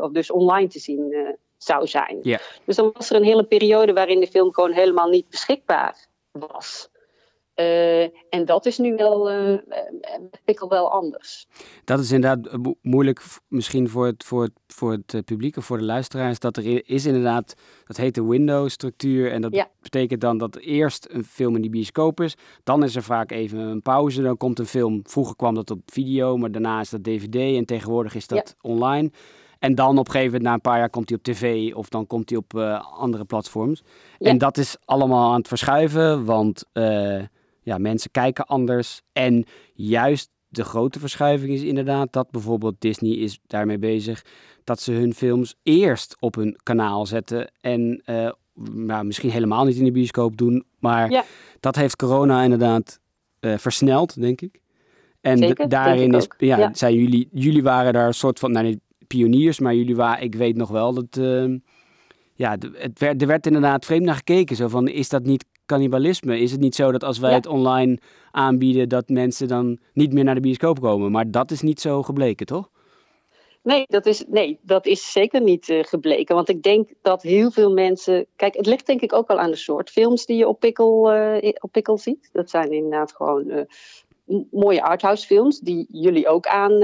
of 0.00 0.10
dus 0.10 0.30
online 0.30 0.68
te 0.68 0.78
zien 0.78 1.36
zou 1.56 1.86
zijn. 1.86 2.18
Dus 2.64 2.76
dan 2.76 2.90
was 2.92 3.10
er 3.10 3.16
een 3.16 3.24
hele 3.24 3.44
periode 3.44 3.92
waarin 3.92 4.20
de 4.20 4.26
film 4.26 4.52
gewoon 4.52 4.72
helemaal 4.72 5.08
niet 5.08 5.28
beschikbaar 5.28 6.06
was. 6.32 6.88
Uh, 7.56 8.02
en 8.02 8.44
dat 8.44 8.66
is 8.66 8.78
nu 8.78 8.94
wel 8.94 9.32
uh, 9.32 9.58
pikkel 10.44 10.68
wel 10.68 10.92
anders. 10.92 11.46
Dat 11.84 11.98
is 11.98 12.12
inderdaad 12.12 12.58
moeilijk, 12.82 13.22
misschien 13.48 13.88
voor 13.88 14.06
het, 14.06 14.24
voor, 14.24 14.42
het, 14.42 14.52
voor 14.66 14.92
het 14.92 15.24
publiek 15.24 15.56
of 15.56 15.64
voor 15.64 15.78
de 15.78 15.84
luisteraars. 15.84 16.38
Dat 16.38 16.56
er 16.56 16.88
is 16.88 17.06
inderdaad, 17.06 17.54
dat 17.84 17.96
heet 17.96 18.14
de 18.14 18.24
window-structuur. 18.24 19.32
En 19.32 19.40
dat 19.40 19.54
ja. 19.54 19.68
betekent 19.80 20.20
dan 20.20 20.38
dat 20.38 20.56
eerst 20.56 21.08
een 21.10 21.24
film 21.24 21.54
in 21.54 21.60
die 21.60 21.70
bioscoop 21.70 22.20
is. 22.20 22.36
Dan 22.62 22.84
is 22.84 22.96
er 22.96 23.02
vaak 23.02 23.30
even 23.30 23.58
een 23.58 23.82
pauze. 23.82 24.22
Dan 24.22 24.36
komt 24.36 24.58
een 24.58 24.66
film. 24.66 25.00
Vroeger 25.04 25.36
kwam 25.36 25.54
dat 25.54 25.70
op 25.70 25.80
video, 25.86 26.36
maar 26.36 26.52
daarna 26.52 26.80
is 26.80 26.90
dat 26.90 27.04
DVD. 27.04 27.34
En 27.34 27.64
tegenwoordig 27.64 28.14
is 28.14 28.26
dat 28.26 28.54
ja. 28.56 28.70
online. 28.70 29.10
En 29.58 29.74
dan 29.74 29.98
op 29.98 30.06
een 30.06 30.12
gegeven 30.12 30.26
moment, 30.26 30.42
na 30.42 30.52
een 30.52 30.60
paar 30.60 30.78
jaar, 30.78 30.90
komt 30.90 31.08
hij 31.08 31.18
op 31.18 31.24
tv 31.24 31.74
of 31.74 31.88
dan 31.88 32.06
komt 32.06 32.30
hij 32.30 32.38
op 32.38 32.54
uh, 32.54 32.98
andere 32.98 33.24
platforms. 33.24 33.82
Ja. 34.18 34.30
En 34.30 34.38
dat 34.38 34.56
is 34.56 34.76
allemaal 34.84 35.30
aan 35.30 35.38
het 35.38 35.48
verschuiven, 35.48 36.24
want 36.24 36.64
uh, 36.72 37.22
ja, 37.66 37.78
mensen 37.78 38.10
kijken 38.10 38.46
anders. 38.46 39.02
En 39.12 39.44
juist 39.74 40.30
de 40.48 40.64
grote 40.64 40.98
verschuiving 40.98 41.52
is 41.52 41.62
inderdaad 41.62 42.12
dat 42.12 42.30
bijvoorbeeld 42.30 42.74
Disney 42.78 43.10
is 43.10 43.40
daarmee 43.46 43.78
bezig 43.78 44.24
dat 44.64 44.80
ze 44.80 44.92
hun 44.92 45.14
films 45.14 45.54
eerst 45.62 46.16
op 46.20 46.34
hun 46.34 46.58
kanaal 46.62 47.06
zetten 47.06 47.50
en 47.60 48.02
uh, 48.06 48.30
nou, 48.74 49.04
misschien 49.04 49.30
helemaal 49.30 49.64
niet 49.64 49.76
in 49.76 49.84
de 49.84 49.90
bioscoop 49.90 50.36
doen. 50.36 50.64
Maar 50.78 51.10
ja. 51.10 51.24
dat 51.60 51.76
heeft 51.76 51.96
corona 51.96 52.42
inderdaad 52.42 53.00
versneld, 53.40 54.20
denk 54.20 54.40
ik. 54.40 54.60
En 55.20 55.38
Zeker, 55.38 55.68
daarin 55.68 56.14
is, 56.14 56.28
ja, 56.38 56.58
ja, 56.58 56.74
zijn 56.74 56.94
jullie, 56.94 57.28
jullie 57.32 57.62
waren 57.62 57.92
daar 57.92 58.06
een 58.06 58.14
soort 58.14 58.38
van, 58.38 58.52
nou, 58.52 58.78
pioniers, 59.06 59.60
maar 59.60 59.74
jullie 59.74 59.96
waren, 59.96 60.24
ik 60.24 60.34
weet 60.34 60.56
nog 60.56 60.68
wel 60.68 60.94
dat, 60.94 61.16
uh, 61.16 61.58
ja, 62.34 62.56
het 62.72 62.98
werd, 62.98 63.20
er 63.22 63.26
werd 63.26 63.46
inderdaad 63.46 63.84
vreemd 63.84 64.04
naar 64.04 64.14
gekeken. 64.14 64.56
Zo 64.56 64.68
van, 64.68 64.88
is 64.88 65.08
dat 65.08 65.24
niet 65.24 65.44
cannibalisme? 65.66 66.38
Is 66.38 66.50
het 66.50 66.60
niet 66.60 66.74
zo 66.74 66.92
dat 66.92 67.04
als 67.04 67.18
wij 67.18 67.34
het 67.34 67.46
online 67.46 67.98
aanbieden, 68.30 68.88
dat 68.88 69.08
mensen 69.08 69.48
dan 69.48 69.78
niet 69.92 70.12
meer 70.12 70.24
naar 70.24 70.34
de 70.34 70.40
bioscoop 70.40 70.80
komen? 70.80 71.10
Maar 71.10 71.30
dat 71.30 71.50
is 71.50 71.60
niet 71.60 71.80
zo 71.80 72.02
gebleken, 72.02 72.46
toch? 72.46 72.70
Nee, 73.66 73.84
dat 73.88 74.06
is, 74.06 74.24
nee, 74.28 74.58
dat 74.62 74.86
is 74.86 75.12
zeker 75.12 75.42
niet 75.42 75.68
uh, 75.68 75.84
gebleken. 75.84 76.34
Want 76.34 76.48
ik 76.48 76.62
denk 76.62 76.90
dat 77.02 77.22
heel 77.22 77.50
veel 77.50 77.72
mensen. 77.72 78.26
Kijk, 78.36 78.56
het 78.56 78.66
ligt 78.66 78.86
denk 78.86 79.00
ik 79.00 79.12
ook 79.12 79.30
al 79.30 79.38
aan 79.38 79.50
de 79.50 79.56
soort 79.56 79.90
films 79.90 80.26
die 80.26 80.36
je 80.36 80.48
op 80.48 80.60
Pikkel, 80.60 81.14
uh, 81.14 81.52
op 81.60 81.72
Pikkel 81.72 81.98
ziet. 81.98 82.28
Dat 82.32 82.50
zijn 82.50 82.72
inderdaad 82.72 83.12
gewoon 83.12 83.50
uh, 83.50 83.60
mooie 84.50 84.82
arthouse 84.82 85.26
films 85.26 85.58
die 85.58 85.86
jullie 85.88 86.28
ook 86.28 86.46
aan, 86.46 86.82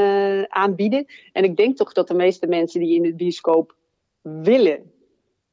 aanbieden. 0.49 1.07
En 1.33 1.45
ik 1.45 1.57
denk 1.57 1.77
toch 1.77 1.93
dat 1.93 2.09
de 2.09 2.15
meeste 2.15 2.47
mensen 2.47 2.81
die 2.81 2.95
in 2.95 3.03
de 3.03 3.15
bioscoop 3.15 3.75
willen 4.23 4.93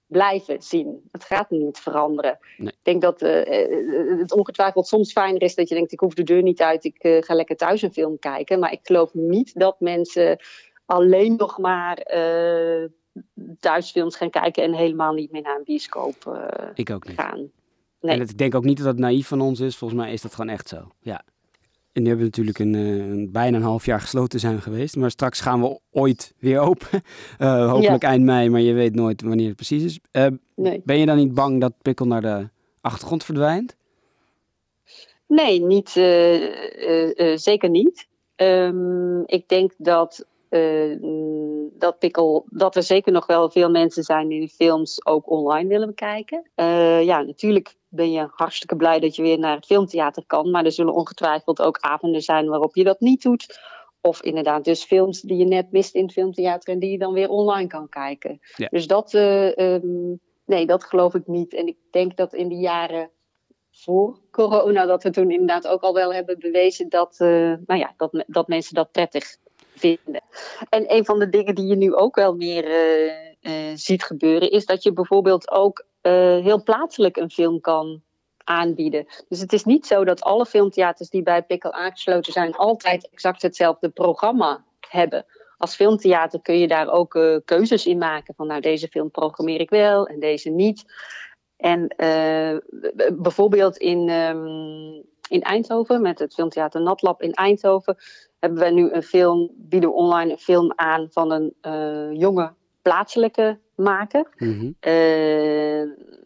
blijven 0.10 0.62
zien. 0.62 1.10
Het 1.12 1.24
gaat 1.24 1.50
niet 1.50 1.78
veranderen. 1.78 2.38
Ik 2.58 2.78
denk 2.82 3.02
dat 3.02 3.22
uh, 3.22 4.20
het 4.20 4.32
ongetwijfeld 4.32 4.88
soms 4.88 5.12
fijner 5.12 5.42
is 5.42 5.56
dat 5.56 5.70
je 5.70 5.76
denkt: 5.76 5.92
ik 5.92 6.00
hoef 6.00 6.14
de 6.14 6.24
deur 6.24 6.42
niet 6.42 6.62
uit, 6.62 6.84
ik 6.84 7.04
uh, 7.04 7.22
ga 7.22 7.34
lekker 7.34 7.56
thuis 7.56 7.82
een 7.82 7.94
film 7.94 8.20
kijken. 8.20 8.60
Maar 8.60 8.72
ik 8.72 8.80
geloof 8.84 9.14
niet 9.14 9.60
dat 9.60 9.80
mensen 9.80 10.40
alleen 10.86 11.36
nog 11.36 11.58
maar 11.58 12.06
thuisfilms 13.60 14.16
gaan 14.16 14.30
kijken 14.30 14.64
en 14.64 14.74
helemaal 14.74 15.14
niet 15.14 15.32
meer 15.32 15.42
naar 15.42 15.58
een 15.58 15.64
bioscoop 15.64 16.40
ik 16.74 16.90
ook 16.90 17.08
niet. 17.08 17.20
gaan. 17.20 17.52
Nee. 18.02 18.16
En 18.16 18.22
ik 18.22 18.38
denk 18.38 18.56
ook 18.56 18.64
niet 18.64 18.78
dat 18.78 18.86
dat 18.86 18.98
naïef 18.98 19.28
van 19.28 19.42
ons 19.42 19.60
is. 19.60 19.78
Volgens 19.78 20.00
mij 20.00 20.14
is 20.14 20.22
dat 20.22 20.36
gewoon 20.36 20.52
echt 20.52 20.68
zo. 20.68 20.92
Ja. 21.00 21.24
En 22.00 22.06
nu 22.06 22.12
hebben 22.12 22.32
we 22.32 22.38
natuurlijk 22.38 22.60
een, 22.60 22.74
een, 22.74 23.32
bijna 23.32 23.58
een 23.58 23.64
half 23.64 23.86
jaar 23.86 24.02
gesloten 24.02 24.40
zijn 24.40 24.62
geweest. 24.62 24.96
Maar 24.96 25.12
straks 25.12 25.40
gaan 25.40 25.62
we 25.62 25.80
ooit 25.92 26.34
weer 26.40 26.60
open. 26.60 27.02
Uh, 27.40 27.70
hopelijk 27.72 28.04
eind 28.04 28.24
mei, 28.24 28.50
maar 28.50 28.62
je 28.62 28.74
weet 28.74 28.96
nooit 28.96 29.22
wanneer 29.22 29.48
het 29.48 29.56
precies 29.56 29.84
is. 29.84 30.00
Uh, 30.12 30.28
nee. 30.56 30.82
Ben 30.86 30.98
je 30.98 31.06
dan 31.06 31.18
niet 31.18 31.34
bang 31.34 31.62
dat 31.62 31.74
Pikkel 31.82 32.08
naar 32.08 32.22
de 32.22 32.50
achtergrond 32.82 33.24
verdwijnt? 33.24 33.76
Nee, 35.28 35.62
niet, 35.62 35.96
uh, 35.96 37.38
zeker 37.38 37.70
niet. 37.70 38.08
Um, 38.36 39.24
ik 39.26 39.48
denk 39.48 39.72
dat 39.78 40.26
eh, 40.50 41.02
dat, 41.74 42.00
Pikkel, 42.00 42.46
dat 42.50 42.76
er 42.76 42.84
zeker 42.84 43.12
nog 43.12 43.26
wel 43.26 43.50
veel 43.50 43.70
mensen 43.70 44.04
zijn 44.04 44.28
die 44.28 44.40
de 44.40 44.48
films 44.48 45.06
ook 45.06 45.30
online 45.30 45.70
willen 45.70 45.88
bekijken. 45.88 46.50
Uh, 46.56 47.04
ja, 47.04 47.22
natuurlijk 47.22 47.76
ben 47.88 48.12
je 48.12 48.28
hartstikke 48.32 48.76
blij 48.76 49.00
dat 49.00 49.16
je 49.16 49.22
weer 49.22 49.40
naar 49.40 49.56
het 49.56 49.66
filmtheater 49.66 50.24
kan. 50.26 50.52
Maar 50.52 50.66
er 50.66 50.72
zullen 50.72 50.94
ongetwijfeld 50.94 51.62
ook 51.62 51.78
avonden 51.80 52.22
zijn 52.22 52.48
waarop 52.48 52.76
je 52.76 52.84
dat 52.84 53.00
niet 53.00 53.22
doet. 53.22 53.60
Of 54.02 54.22
inderdaad, 54.22 54.64
dus 54.64 54.84
films 54.84 55.22
die 55.22 55.38
je 55.38 55.46
net 55.46 55.72
mist 55.72 55.96
in 55.96 56.04
het 56.04 56.12
filmtheater 56.12 56.74
en 56.74 56.80
die 56.80 56.92
je 56.92 56.98
dan 56.98 57.14
weer 57.14 57.30
online 57.30 57.68
kan 57.68 57.90
kijken. 57.90 58.40
Dus 58.70 58.88
dat, 58.88 59.14
um, 59.14 60.20
nee, 60.46 60.66
dat 60.66 60.84
geloof 60.84 61.14
ik 61.14 61.28
niet. 61.28 61.54
En 61.54 61.68
ik 61.68 61.78
denk 61.92 62.18
dat 62.18 62.34
in 62.34 62.50
de 62.50 62.56
jaren 62.56 63.10
voor 63.72 64.20
corona, 64.32 64.86
dat 64.86 65.04
we 65.04 65.10
toen 65.10 65.32
inderdaad 65.32 65.68
ook 65.68 65.82
al 65.82 65.94
wel 65.94 66.14
hebben 66.14 66.40
bewezen 66.40 66.90
dat, 66.90 67.18
uh, 67.20 67.54
nou 67.66 67.80
ja, 67.80 67.94
dat, 67.98 68.24
dat 68.28 68.48
mensen 68.48 68.76
dat 68.76 68.92
prettig 68.92 69.38
vinden. 69.80 70.22
En 70.70 70.94
een 70.94 71.06
van 71.06 71.20
de 71.20 71.30
dingen 71.30 71.56
die 71.56 71.68
je 71.68 71.76
nu 71.76 71.96
ook 71.96 72.16
wel 72.16 72.36
meer 72.36 72.68
uh, 72.68 73.12
uh, 73.42 73.76
ziet 73.76 74.04
gebeuren, 74.04 74.52
is 74.52 74.66
dat 74.66 74.84
je 74.84 74.94
bijvoorbeeld 74.94 75.52
ook 75.52 75.88
heel 76.42 76.64
plaatselijk 76.64 77.18
een 77.18 77.32
film 77.32 77.62
kan 77.62 78.02
aanbieden. 78.44 79.06
Dus 79.28 79.40
het 79.40 79.54
is 79.54 79.64
niet 79.64 79.86
zo 79.88 80.04
dat 80.04 80.22
alle 80.22 80.46
filmtheaters 80.46 81.10
die 81.10 81.24
bij 81.24 81.44
Pikkel 81.44 81.72
aangesloten 81.72 82.34
zijn, 82.34 82.56
altijd 82.56 83.10
exact 83.10 83.42
hetzelfde 83.42 83.90
programma 83.90 84.64
hebben. 84.90 85.26
Als 85.58 85.76
filmtheater 85.76 86.42
kun 86.42 86.60
je 86.60 86.68
daar 86.68 86.90
ook 86.90 87.42
keuzes 87.46 87.86
in 87.86 87.98
maken. 87.98 88.34
Van 88.36 88.48
nou, 88.48 88.62
deze 88.62 88.88
film 88.88 89.12
programmeer 89.12 89.60
ik 89.60 89.70
wel 89.70 90.08
en 90.08 90.20
deze 90.20 90.50
niet. 90.50 90.84
En 91.58 91.96
bijvoorbeeld 93.14 93.78
in, 93.78 94.10
um, 94.10 94.99
in 95.30 95.42
Eindhoven, 95.42 96.02
met 96.02 96.20
het 96.20 96.34
filmtheater 96.34 96.82
Natlab 96.82 97.22
in 97.22 97.34
Eindhoven, 97.34 97.98
hebben 98.40 98.60
we 98.60 98.70
nu 98.70 98.92
een 98.92 99.04
film, 99.04 99.50
bieden 99.56 99.94
online 99.94 100.32
een 100.32 100.38
film 100.38 100.74
aan 100.76 101.08
van 101.12 101.32
een 101.32 101.54
uh, 101.62 102.20
jonge 102.20 102.54
plaatselijke 102.82 103.60
maker. 103.76 104.28
Mm 104.38 104.60
-hmm. 104.60 104.76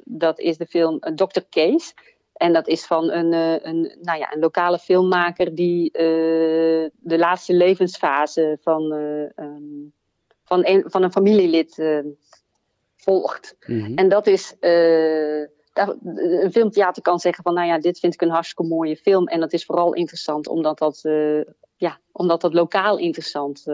dat 0.03 0.39
is 0.39 0.57
de 0.57 0.65
film 0.65 0.99
Dr. 0.99 1.41
Case. 1.49 1.93
En 2.33 2.53
dat 2.53 2.67
is 2.67 2.85
van 2.85 3.11
een, 3.11 3.33
een, 3.67 3.97
nou 4.01 4.19
ja, 4.19 4.33
een 4.33 4.39
lokale 4.39 4.79
filmmaker 4.79 5.55
die 5.55 5.83
uh, 5.85 6.89
de 6.95 7.17
laatste 7.17 7.53
levensfase 7.53 8.57
van, 8.61 8.91
um, 8.91 9.93
van, 10.43 10.65
een, 10.65 10.83
van 10.85 11.03
een 11.03 11.11
familielid 11.11 11.83
volgt. 12.95 13.55
Mm 13.67 13.79
-hmm. 13.79 13.95
En 13.95 14.09
dat 14.09 14.27
is. 14.27 14.55
Een 15.73 16.51
filmtheater 16.51 17.01
kan 17.01 17.19
zeggen 17.19 17.43
van, 17.43 17.53
nou 17.53 17.67
ja, 17.67 17.79
dit 17.79 17.99
vind 17.99 18.13
ik 18.13 18.21
een 18.21 18.29
hartstikke 18.29 18.63
mooie 18.63 18.95
film. 18.95 19.27
En 19.27 19.39
dat 19.39 19.53
is 19.53 19.65
vooral 19.65 19.93
interessant 19.93 20.47
omdat 20.47 20.77
dat, 20.77 21.01
ja, 21.75 21.99
omdat 22.11 22.41
dat 22.41 22.53
lokaal 22.53 22.97
interessant 22.97 23.65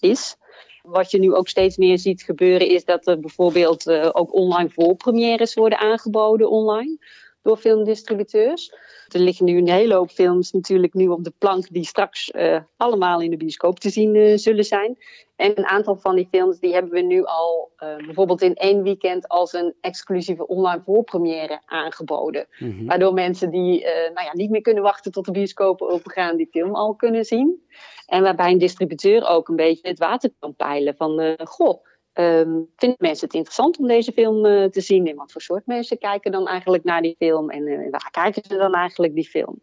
is. 0.00 0.36
Wat 0.82 1.10
je 1.10 1.18
nu 1.18 1.34
ook 1.34 1.48
steeds 1.48 1.76
meer 1.76 1.98
ziet 1.98 2.22
gebeuren, 2.22 2.68
is 2.68 2.84
dat 2.84 3.06
er 3.06 3.20
bijvoorbeeld 3.20 3.90
ook 4.14 4.34
online 4.34 4.70
voorpremières 4.70 5.54
worden 5.54 5.78
aangeboden 5.78 6.50
online 6.50 6.98
door 7.42 7.56
filmdistributeurs. 7.56 8.74
Er 9.08 9.20
liggen 9.20 9.44
nu 9.44 9.56
een 9.56 9.68
hele 9.68 9.94
hoop 9.94 10.10
films 10.10 10.52
natuurlijk 10.52 10.94
nu 10.94 11.08
op 11.08 11.24
de 11.24 11.32
plank 11.38 11.66
die 11.70 11.84
straks 11.84 12.30
uh, 12.34 12.58
allemaal 12.76 13.20
in 13.20 13.30
de 13.30 13.36
bioscoop 13.36 13.80
te 13.80 13.90
zien 13.90 14.14
uh, 14.14 14.36
zullen 14.36 14.64
zijn. 14.64 14.98
En 15.36 15.58
een 15.58 15.66
aantal 15.66 15.96
van 15.96 16.16
die 16.16 16.28
films 16.30 16.58
die 16.58 16.72
hebben 16.72 16.92
we 16.92 17.00
nu 17.00 17.24
al 17.24 17.70
uh, 17.78 17.96
bijvoorbeeld 17.96 18.42
in 18.42 18.54
één 18.54 18.82
weekend 18.82 19.28
als 19.28 19.52
een 19.52 19.74
exclusieve 19.80 20.46
online 20.46 20.82
voorpremière 20.84 21.62
aangeboden. 21.64 22.46
Mm 22.58 22.70
-hmm. 22.70 22.86
Waardoor 22.86 23.12
mensen 23.12 23.50
die 23.50 23.84
nou 24.14 24.26
ja, 24.26 24.30
niet 24.32 24.50
meer 24.50 24.60
kunnen 24.60 24.82
wachten 24.82 25.12
tot 25.12 25.24
de 25.24 25.30
bioscopen 25.30 25.88
opengaan 25.88 26.36
die 26.36 26.48
film 26.50 26.74
al 26.74 26.94
kunnen 26.94 27.24
zien. 27.24 27.62
En 28.06 28.22
waarbij 28.22 28.50
een 28.50 28.58
distributeur 28.58 29.28
ook 29.28 29.48
een 29.48 29.56
beetje 29.56 29.88
het 29.88 29.98
water 29.98 30.30
kan 30.38 30.54
peilen 30.54 30.96
van 30.96 31.36
goh 31.44 31.84
Um, 32.14 32.68
vinden 32.76 32.98
mensen 32.98 33.26
het 33.26 33.34
interessant 33.34 33.78
om 33.78 33.86
deze 33.86 34.12
film 34.12 34.46
uh, 34.46 34.64
te 34.64 34.80
zien? 34.80 35.06
En 35.06 35.16
wat 35.16 35.32
voor 35.32 35.40
soort 35.40 35.66
mensen 35.66 35.98
kijken 35.98 36.32
dan 36.32 36.48
eigenlijk 36.48 36.84
naar 36.84 37.02
die 37.02 37.14
film? 37.18 37.50
En 37.50 37.66
uh, 37.66 37.90
waar 37.90 38.08
kijken 38.10 38.42
ze 38.48 38.56
dan 38.56 38.74
eigenlijk 38.74 39.14
die 39.14 39.28
film? 39.28 39.60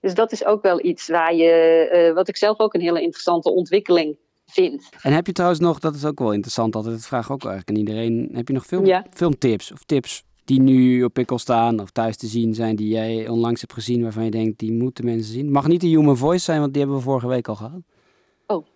Dus 0.00 0.14
dat 0.14 0.32
is 0.32 0.44
ook 0.44 0.62
wel 0.62 0.84
iets 0.84 1.08
waar 1.08 1.34
je, 1.34 2.06
uh, 2.08 2.14
wat 2.14 2.28
ik 2.28 2.36
zelf 2.36 2.58
ook 2.58 2.74
een 2.74 2.80
hele 2.80 3.02
interessante 3.02 3.50
ontwikkeling 3.50 4.16
vind. 4.46 4.88
En 5.02 5.12
heb 5.12 5.26
je 5.26 5.32
trouwens 5.32 5.60
nog, 5.60 5.78
dat 5.78 5.94
is 5.94 6.04
ook 6.04 6.18
wel 6.18 6.32
interessant, 6.32 6.76
altijd 6.76 6.94
het 6.94 7.06
vraag 7.06 7.32
ook 7.32 7.44
eigenlijk 7.44 7.70
aan 7.70 7.86
iedereen. 7.86 8.30
Heb 8.32 8.48
je 8.48 8.54
nog 8.54 8.66
film, 8.66 8.86
ja. 8.86 9.06
filmtips 9.10 9.72
of 9.72 9.84
tips 9.84 10.24
die 10.44 10.60
nu 10.60 11.04
op 11.04 11.12
pikkel 11.12 11.38
staan 11.38 11.80
of 11.80 11.90
thuis 11.90 12.16
te 12.16 12.26
zien 12.26 12.54
zijn, 12.54 12.76
die 12.76 12.88
jij 12.88 13.28
onlangs 13.28 13.60
hebt 13.60 13.72
gezien, 13.72 14.02
waarvan 14.02 14.24
je 14.24 14.30
denkt, 14.30 14.58
die 14.58 14.72
moeten 14.72 15.04
mensen 15.04 15.32
zien? 15.32 15.50
Mag 15.50 15.66
niet 15.66 15.80
de 15.80 15.86
Human 15.86 16.16
Voice 16.16 16.44
zijn, 16.44 16.60
want 16.60 16.72
die 16.72 16.82
hebben 16.82 16.98
we 16.98 17.04
vorige 17.04 17.28
week 17.28 17.48
al 17.48 17.54
gehad. 17.54 17.80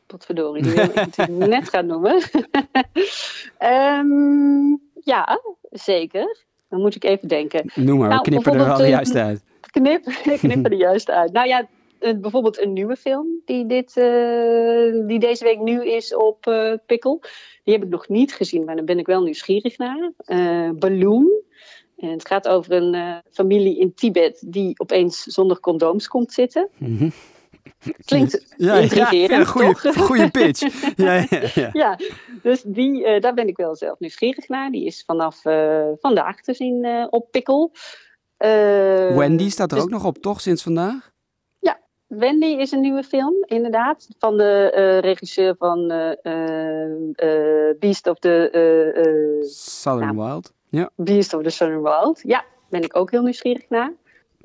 Potverdorie, 0.09 0.63
die 0.63 0.73
wil 0.73 0.85
ik 0.85 0.95
natuurlijk 0.95 1.51
net 1.61 1.69
gaan 1.69 1.87
noemen. 1.87 2.23
um, 3.61 4.81
ja, 5.13 5.41
zeker. 5.71 6.47
Dan 6.69 6.81
moet 6.81 6.95
ik 6.95 7.05
even 7.05 7.29
denken. 7.29 7.71
Noem 7.75 7.99
maar, 7.99 8.09
nou, 8.09 8.21
we 8.21 8.31
knippen 8.31 8.53
er 8.53 8.67
wel 8.67 8.77
de 8.87 8.89
juiste 8.89 9.21
uit. 9.21 9.43
Knip, 9.71 10.05
knippen 10.39 10.65
er 10.65 10.79
juist 10.79 11.11
uit. 11.11 11.33
Nou 11.33 11.49
ja, 11.49 11.69
bijvoorbeeld 11.99 12.61
een 12.61 12.73
nieuwe 12.73 12.97
film 12.97 13.27
die, 13.45 13.67
dit, 13.67 13.97
uh, 13.97 15.07
die 15.07 15.19
deze 15.19 15.45
week 15.45 15.59
nu 15.59 15.87
is 15.87 16.15
op 16.15 16.47
uh, 16.47 16.75
Pikkel. 16.87 17.21
Die 17.65 17.75
heb 17.75 17.85
ik 17.85 17.91
nog 17.91 18.09
niet 18.09 18.35
gezien, 18.35 18.65
maar 18.65 18.77
daar 18.77 18.85
ben 18.85 18.99
ik 18.99 19.07
wel 19.07 19.23
nieuwsgierig 19.23 19.79
naar. 19.79 20.13
Uh, 20.27 20.71
Balloon. 20.71 21.31
En 21.97 22.09
het 22.09 22.27
gaat 22.27 22.49
over 22.49 22.73
een 22.73 23.23
familie 23.31 23.79
in 23.79 23.95
Tibet 23.95 24.45
die 24.47 24.75
opeens 24.77 25.23
zonder 25.23 25.61
condooms 25.61 26.09
komt 26.09 26.33
zitten. 26.33 26.69
Mm 26.79 26.97
-hmm. 26.99 27.13
Klinkt 28.05 28.55
ja, 28.57 28.75
intrigerend, 28.75 29.31
ja, 29.31 29.45
goede, 29.45 29.93
goede 30.09 30.31
pitch. 30.31 30.93
ja, 30.97 31.15
ja, 31.15 31.41
ja. 31.55 31.71
ja, 31.83 31.99
dus 32.43 32.63
die, 32.63 33.07
uh, 33.07 33.21
daar 33.21 33.35
ben 33.35 33.49
ik 33.49 33.57
wel 33.57 33.77
zelf 33.77 33.99
nieuwsgierig 33.99 34.49
naar. 34.49 34.71
Die 34.71 34.87
is 34.87 35.03
vanaf 35.07 35.45
uh, 35.45 35.87
vandaag 36.01 36.41
te 36.41 36.55
zien 36.55 36.85
uh, 36.85 37.07
op 37.11 37.31
Pikkel. 37.31 37.73
Wendy 38.39 39.51
staat 39.51 39.71
er 39.71 39.77
dus, 39.77 39.85
ook 39.85 39.91
nog 39.91 40.05
op, 40.05 40.19
toch, 40.19 40.41
sinds 40.41 40.63
vandaag? 40.63 41.13
Ja, 41.59 41.81
Wendy 42.07 42.47
is 42.47 42.73
een 42.73 42.81
nieuwe 42.81 43.03
film, 43.03 43.35
inderdaad. 43.47 44.09
Van 44.19 44.37
de 44.37 44.99
regisseur 45.01 45.55
van 45.59 45.87
Beast 47.79 48.07
of 48.07 48.19
the... 48.19 49.41
Southern 49.51 50.17
nou, 50.17 50.29
Wild. 50.29 50.53
Ja. 50.69 50.91
Beast 50.95 51.35
of 51.35 51.43
the 51.43 51.51
Southern 51.51 51.83
Wild, 51.83 52.21
ja. 52.23 52.45
Ben 52.71 52.83
ik 52.83 52.97
ook 52.97 53.11
heel 53.11 53.23
nieuwsgierig 53.23 53.69
naar 53.69 53.93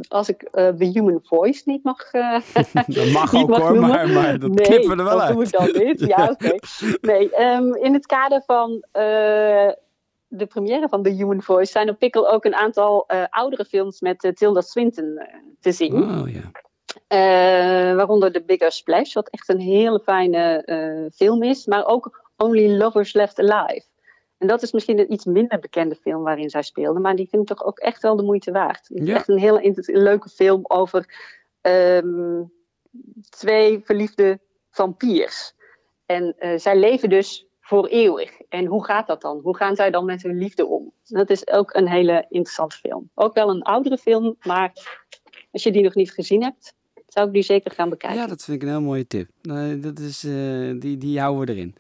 als 0.08 0.30
ik 0.30 0.42
uh, 0.44 0.68
The 0.68 0.86
Human 0.86 1.20
Voice 1.24 1.62
niet 1.66 1.84
mag 1.84 2.14
uh, 2.14 2.40
Dat 2.88 3.12
mag 3.12 3.34
ook 3.42 3.50
mag 3.50 3.60
hoor, 3.60 3.80
maar, 3.80 4.10
maar, 4.10 4.40
dat 4.40 4.52
nee, 4.52 4.66
knippen 4.66 4.90
we 4.90 4.96
er 4.96 5.04
wel 5.04 5.22
uit. 5.22 5.36
Nee, 5.36 5.46
dat 5.46 5.52
doe 5.52 5.68
ik 5.68 5.74
dan 5.74 5.86
niet. 5.86 6.00
Ja, 6.00 6.28
oké. 6.32 6.46
Okay. 6.46 6.60
Nee, 7.02 7.42
um, 7.42 7.76
in 7.76 7.94
het 7.94 8.06
kader 8.06 8.44
van 8.46 8.72
uh, 8.72 9.72
de 10.28 10.46
première 10.48 10.90
van 10.90 11.04
The 11.04 11.10
Human 11.10 11.42
Voice 11.42 11.72
zijn 11.72 11.90
op 11.90 12.00
Pickle 12.00 12.28
ook 12.28 12.46
een 12.46 12.56
aantal 12.56 13.08
oudere 13.30 13.66
films 13.66 14.02
met 14.02 14.32
Tilda 14.34 14.62
Swinton 14.62 15.28
te 15.60 15.72
zien. 15.72 15.94
Oh, 15.94 16.30
ja. 16.30 17.96
waaronder 17.96 18.32
The 18.32 18.44
Bigger 18.44 18.72
Splash, 18.72 19.14
wat 19.14 19.30
echt 19.30 19.50
een 19.50 19.60
hele 19.60 20.00
fijne 20.00 21.12
film 21.16 21.44
is. 21.44 21.66
Maar 21.66 21.86
ook 21.86 22.32
Only 22.38 22.78
Lovers 22.78 23.14
Left 23.14 23.40
Alive. 23.40 23.86
En 24.44 24.50
dat 24.50 24.62
is 24.62 24.72
misschien 24.72 25.00
een 25.00 25.14
iets 25.14 25.26
minder 25.26 25.60
bekende 25.60 25.96
film 25.96 26.24
waarin 26.24 26.50
zij 26.50 26.62
speelde. 26.62 27.00
Maar 27.00 27.16
die 27.16 27.28
vind 27.30 27.42
ik 27.42 27.58
toch 27.58 27.66
ook 27.66 27.80
echt 27.80 28.02
wel 28.02 28.16
de 28.16 28.24
moeite 28.24 28.52
waard. 28.52 28.88
Het 28.88 28.98
is 29.02 29.08
ja. 29.08 29.16
echt 29.16 29.28
een 29.28 29.40
hele 29.40 29.74
leuke 29.86 30.30
film 30.30 30.62
over 30.64 31.06
um, 31.62 32.52
twee 33.30 33.82
verliefde 33.84 34.40
vampiers. 34.70 35.54
En 36.06 36.36
uh, 36.40 36.58
zij 36.58 36.80
leven 36.80 37.10
dus 37.10 37.48
voor 37.62 37.88
eeuwig. 37.88 38.42
En 38.50 38.66
hoe 38.66 38.86
gaat 38.86 39.08
dat 39.08 39.22
dan? 39.22 39.40
Hoe 39.44 39.58
gaan 39.58 39.76
zij 39.76 39.92
dan 39.92 40.06
met 40.06 40.24
hun 40.24 40.38
liefde 40.38 40.66
om? 40.66 40.92
Dat 41.04 41.30
is 41.30 41.48
ook 41.48 41.74
een 41.74 41.88
hele 41.88 42.26
interessante 42.30 42.78
film. 42.78 43.10
Ook 43.14 43.34
wel 43.34 43.50
een 43.50 43.62
oudere 43.62 43.98
film, 43.98 44.36
maar 44.42 44.72
als 45.52 45.64
je 45.64 45.72
die 45.72 45.84
nog 45.84 45.96
niet 45.96 46.12
gezien 46.12 46.44
hebt, 46.44 46.74
zou 47.08 47.28
ik 47.28 47.34
die 47.34 47.44
zeker 47.44 47.72
gaan 47.72 47.90
bekijken. 47.90 48.20
Ja, 48.20 48.28
dat 48.28 48.44
vind 48.44 48.58
ik 48.58 48.64
een 48.64 48.74
heel 48.74 48.82
mooie 48.82 49.08
tip. 49.08 49.30
Dat 49.82 50.00
is, 50.00 50.24
uh, 50.24 50.80
die, 50.80 50.98
die 50.98 51.20
houden 51.20 51.46
we 51.46 51.52
erin. 51.54 51.76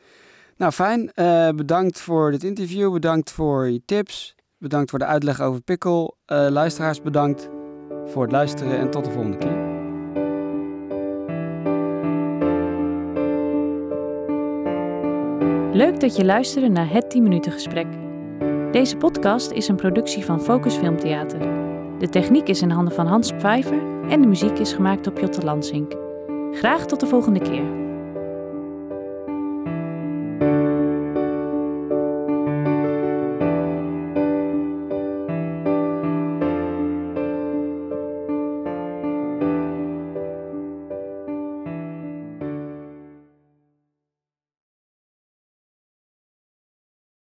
Nou, 0.63 0.75
fijn. 0.75 1.11
Uh, 1.15 1.49
bedankt 1.49 2.01
voor 2.01 2.31
dit 2.31 2.43
interview. 2.43 2.93
Bedankt 2.93 3.31
voor 3.31 3.69
je 3.69 3.81
tips. 3.85 4.35
Bedankt 4.57 4.89
voor 4.89 4.99
de 4.99 5.05
uitleg 5.05 5.41
over 5.41 5.61
Pikkel. 5.61 6.17
Uh, 6.27 6.47
luisteraars, 6.49 7.01
bedankt 7.01 7.49
voor 8.05 8.23
het 8.23 8.31
luisteren 8.31 8.77
en 8.77 8.89
tot 8.89 9.05
de 9.05 9.11
volgende 9.11 9.37
keer. 9.37 9.71
Leuk 15.73 15.99
dat 15.99 16.15
je 16.15 16.25
luisterde 16.25 16.69
naar 16.69 16.89
het 16.89 17.09
10 17.09 17.23
minuten 17.23 17.51
gesprek. 17.51 17.87
Deze 18.71 18.97
podcast 18.97 19.51
is 19.51 19.67
een 19.67 19.75
productie 19.75 20.25
van 20.25 20.41
Focus 20.41 20.75
Filmtheater. 20.75 21.39
De 21.99 22.09
techniek 22.09 22.47
is 22.47 22.61
in 22.61 22.69
handen 22.69 22.93
van 22.93 23.07
Hans 23.07 23.31
Pfeiffer 23.31 24.09
en 24.09 24.21
de 24.21 24.27
muziek 24.27 24.59
is 24.59 24.73
gemaakt 24.73 25.07
op 25.07 25.19
Jotte 25.19 25.41
Lansink. 25.41 25.93
Graag 26.51 26.85
tot 26.85 26.99
de 26.99 27.07
volgende 27.07 27.39
keer. 27.39 27.82